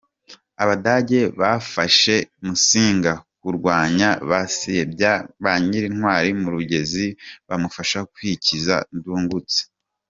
[0.63, 2.15] Abadage bafashije
[2.45, 5.11] Musinga kurwanya Basebya
[5.43, 7.05] ba Nyirantwari mu Rugezi,
[7.47, 9.59] bamufasha kwikiza Ndungutse.